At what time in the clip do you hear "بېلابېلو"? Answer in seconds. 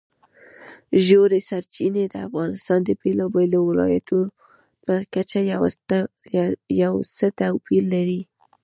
3.01-3.59